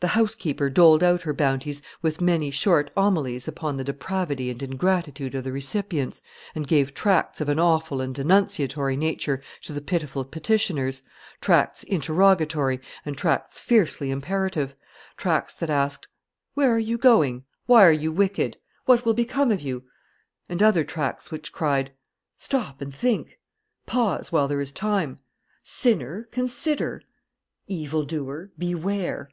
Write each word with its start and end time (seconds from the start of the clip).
The 0.00 0.08
housekeeper 0.08 0.68
doled 0.68 1.02
out 1.02 1.22
her 1.22 1.32
bounties 1.32 1.80
with 2.02 2.20
many 2.20 2.50
short 2.50 2.90
homilies 2.94 3.48
upon 3.48 3.78
the 3.78 3.84
depravity 3.84 4.50
and 4.50 4.62
ingratitude 4.62 5.34
of 5.34 5.44
the 5.44 5.50
recipients, 5.50 6.20
and 6.54 6.68
gave 6.68 6.92
tracts 6.92 7.40
of 7.40 7.48
an 7.48 7.58
awful 7.58 8.02
and 8.02 8.14
denunciatory 8.14 8.98
nature 8.98 9.40
to 9.62 9.72
the 9.72 9.80
pitiful 9.80 10.22
petitioners 10.26 11.00
tracts 11.40 11.84
interrogatory, 11.84 12.80
and 13.06 13.16
tracts 13.16 13.58
fiercely 13.58 14.10
imperative; 14.10 14.74
tracts 15.16 15.54
that 15.54 15.70
asked, 15.70 16.06
"Where 16.52 16.70
are 16.74 16.78
you 16.78 16.98
going?" 16.98 17.44
"Why 17.64 17.86
are 17.86 17.90
you 17.90 18.12
wicked?" 18.12 18.58
"What 18.84 19.06
will 19.06 19.14
become 19.14 19.50
of 19.50 19.62
you?" 19.62 19.84
and 20.50 20.62
other 20.62 20.84
tracts 20.84 21.30
which 21.30 21.50
cried, 21.50 21.92
"Stop, 22.36 22.82
and 22.82 22.94
think!" 22.94 23.38
"Pause, 23.86 24.30
while 24.32 24.48
there 24.48 24.60
is 24.60 24.70
time!" 24.70 25.20
"Sinner, 25.62 26.28
consider!" 26.30 27.00
"Evil 27.68 28.04
doer, 28.04 28.50
beware!" 28.58 29.30